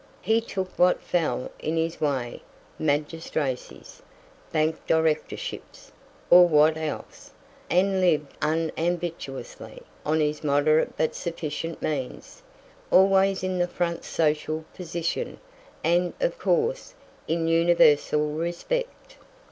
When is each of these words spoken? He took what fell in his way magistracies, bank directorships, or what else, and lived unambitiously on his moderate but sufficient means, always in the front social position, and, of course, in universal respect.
He 0.23 0.41
took 0.41 0.79
what 0.79 0.99
fell 0.99 1.51
in 1.59 1.77
his 1.77 2.01
way 2.01 2.41
magistracies, 2.79 4.01
bank 4.51 4.79
directorships, 4.87 5.91
or 6.31 6.47
what 6.47 6.75
else, 6.75 7.29
and 7.69 8.01
lived 8.01 8.35
unambitiously 8.41 9.83
on 10.03 10.19
his 10.19 10.43
moderate 10.43 10.97
but 10.97 11.13
sufficient 11.13 11.83
means, 11.83 12.41
always 12.89 13.43
in 13.43 13.59
the 13.59 13.67
front 13.67 14.03
social 14.03 14.65
position, 14.73 15.39
and, 15.83 16.13
of 16.19 16.39
course, 16.39 16.95
in 17.27 17.47
universal 17.47 18.31
respect. 18.31 19.17